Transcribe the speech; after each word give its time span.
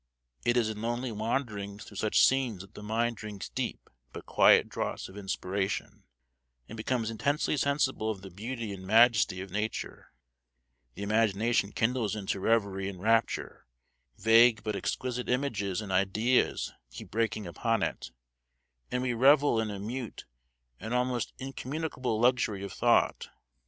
It 0.43 0.57
is 0.57 0.67
in 0.67 0.81
lonely 0.81 1.11
wanderings 1.11 1.83
through 1.83 1.97
such 1.97 2.25
scenes 2.25 2.61
that 2.61 2.73
the 2.73 2.81
mind 2.81 3.17
drinks 3.17 3.49
deep 3.49 3.87
but 4.11 4.25
quiet 4.25 4.67
draughts 4.67 5.07
of 5.07 5.15
inspiration, 5.15 6.05
and 6.67 6.75
becomes 6.75 7.11
intensely 7.11 7.55
sensible 7.55 8.09
of 8.09 8.21
the 8.23 8.31
beauty 8.31 8.73
and 8.73 8.81
majesty 8.83 9.41
of 9.41 9.51
Nature. 9.51 10.11
The 10.95 11.03
imagination 11.03 11.71
kindles 11.71 12.15
into 12.15 12.39
reverie 12.39 12.89
and 12.89 12.99
rapture, 12.99 13.67
vague 14.17 14.63
but 14.63 14.75
exquisite 14.75 15.29
images 15.29 15.81
and 15.81 15.91
ideas 15.91 16.71
keep 16.89 17.11
breaking 17.11 17.45
upon 17.45 17.83
it, 17.83 18.09
and 18.89 19.03
we 19.03 19.13
revel 19.13 19.61
in 19.61 19.69
a 19.69 19.77
mute 19.79 20.25
and 20.79 20.95
almost 20.95 21.31
incommunicable 21.37 22.19
luxury 22.19 22.63
of 22.63 22.73
thought. 22.73 23.29